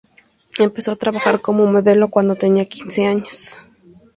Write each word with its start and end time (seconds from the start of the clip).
Empezó 0.57 0.93
a 0.93 0.95
trabajar 0.95 1.41
como 1.41 1.67
modelo 1.71 2.09
cuando 2.09 2.35
tenía 2.35 2.65
quince 2.65 3.05
años. 3.05 3.55